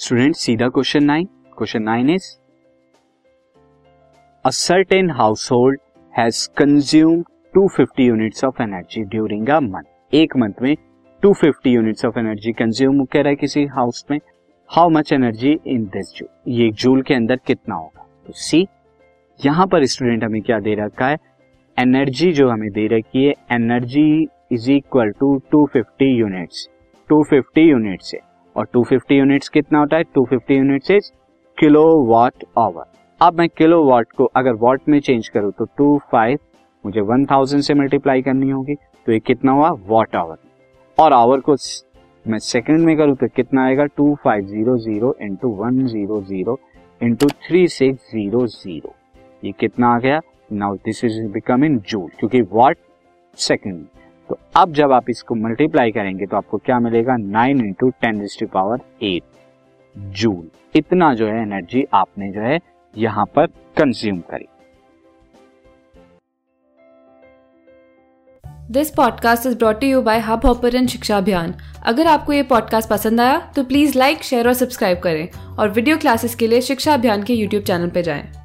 Student 0.00 0.34
सीधा 0.34 0.68
question 0.68 1.04
nine 1.04 1.24
question 1.26 1.82
nine 1.82 2.10
is 2.10 2.24
a 4.44 4.50
certain 4.50 5.10
household 5.52 5.80
has 6.18 6.48
consume 6.56 7.22
250 7.56 8.00
units 8.00 8.44
of 8.44 8.62
energy 8.62 9.02
during 9.02 9.48
a 9.48 9.60
month 9.60 10.14
एक 10.14 10.36
month 10.36 10.52
में 10.62 10.76
250 11.26 11.66
units 11.66 12.04
of 12.04 12.18
energy 12.18 12.52
consume 12.52 13.04
कर 13.04 13.18
रहा 13.18 13.28
है 13.28 13.36
किसी 13.36 13.64
house 13.64 14.04
में. 14.10 14.20
How 14.68 14.88
much 14.88 15.12
energy 15.12 15.60
in 15.66 15.84
this 15.84 16.14
joule 16.16 16.28
ये 16.48 16.70
joule 16.70 17.02
के 17.02 17.14
अंदर 17.14 17.36
कितना 17.36 17.74
होगा? 17.74 18.06
तो 18.26 18.32
सी 18.32 18.66
यहाँ 19.46 19.66
पर 19.66 19.84
स्टूडेंट 19.84 20.24
हमें 20.24 20.42
क्या 20.42 20.60
दे 20.60 20.74
रखा 20.74 21.08
है? 21.08 21.18
एनर्जी 21.78 22.32
जो 22.32 22.48
हमें 22.48 22.70
दे 22.70 22.86
रखी 22.86 23.24
है 23.24 23.34
energy 23.52 24.28
is 24.52 24.70
equal 24.72 25.10
to 25.10 25.42
250 25.54 26.02
units 26.02 26.68
250 27.12 27.58
units 27.58 28.14
है 28.14 28.29
और 28.56 28.66
250 28.76 29.12
यूनिट्स 29.12 29.48
कितना 29.48 29.78
होता 29.78 29.96
है? 29.96 30.04
250 30.18 30.50
units 30.50 30.90
is 30.90 31.10
kilo 31.58 31.84
watt 32.06 32.44
hour 32.58 32.84
अब 33.20 33.38
मैं 33.38 33.48
किलो 33.48 33.82
वाट 33.84 34.12
को 34.16 34.24
अगर 34.36 34.54
वाट 34.60 34.88
में 34.88 34.98
चेंज 35.00 35.28
करूँ 35.28 35.52
तो 35.58 35.64
टू 35.78 35.98
फाइव 36.12 36.38
मुझे 36.84 37.00
वन 37.10 37.24
थाउज़ेंड 37.30 37.62
से 37.62 37.74
मल्टीप्लाई 37.74 38.22
करनी 38.22 38.50
होगी 38.50 38.74
तो 38.74 39.12
ये 39.12 39.18
कितना 39.20 39.52
हुआ? 39.52 39.70
वॉट 39.86 40.16
आवर 40.16 40.36
और 40.98 41.12
आवर 41.12 41.40
को 41.40 41.56
मैं 42.24 42.38
सेकंड 42.38 42.84
में 42.86 42.96
करूँ 42.96 43.16
तो 43.16 43.26
कितना 43.36 43.64
आएगा? 43.66 43.84
Two 43.86 44.14
five 44.24 44.46
zero 44.46 44.76
zero 44.78 45.14
into 45.22 45.48
one 45.56 45.86
zero 45.86 46.20
zero 46.22 46.58
into 47.00 47.26
three 47.46 47.66
six 47.68 48.10
zero 48.12 48.46
zero 48.46 48.94
ये 49.44 49.52
कितना 49.60 49.94
आ 49.94 49.98
गया? 49.98 50.20
Now 50.52 50.74
this 50.84 51.04
is 51.04 51.20
become 51.32 51.64
in 51.64 51.78
joule 51.88 52.08
क्योंकि 52.18 52.40
वॉट 52.52 52.76
सेकेंड 53.38 53.84
तो 54.30 54.38
अब 54.56 54.72
जब 54.72 54.92
आप 54.92 55.10
इसको 55.10 55.34
मल्टीप्लाई 55.34 55.90
करेंगे 55.90 56.26
तो 56.26 56.36
आपको 56.36 56.58
क्या 56.58 56.78
मिलेगा? 56.80 57.16
Nine 57.16 57.60
into 57.60 57.88
ten 57.90 58.26
power 58.44 58.80
eight 59.02 59.22
joule 59.96 60.50
इतना 60.74 61.12
जो 61.14 61.26
है 61.26 61.40
एनर्जी 61.42 61.84
आपने 61.94 62.30
जो 62.32 62.40
है 62.40 62.58
यहाँ 62.96 63.24
पर 63.26 63.46
कंज्यूम 63.76 64.18
करी। 64.30 64.46
This 68.70 68.90
podcast 68.90 69.46
is 69.46 69.56
brought 69.58 69.84
you 69.84 70.02
by 70.02 70.18
Hubhopper 70.46 70.86
शिक्षा 70.86 71.16
अभियान 71.18 71.54
अगर 71.86 72.06
आपको 72.06 72.32
ये 72.32 72.42
पॉडकास्ट 72.42 72.90
पसंद 72.90 73.20
आया 73.20 73.38
तो 73.56 73.64
प्लीज़ 73.64 73.98
लाइक 73.98 74.22
शेयर 74.22 74.48
और 74.48 74.54
सब्सक्राइब 74.54 74.98
करें। 74.98 75.56
और 75.58 75.68
वीडियो 75.68 75.96
क्लासेस 75.96 76.34
के 76.34 76.46
लिए 76.46 76.60
शिक्षा 76.60 76.94
अभियान 76.94 77.22
के 77.22 77.34
यूट्यूब 77.34 77.62
चैनल 77.62 77.90
पर 77.90 78.00
जाएँ। 78.00 78.39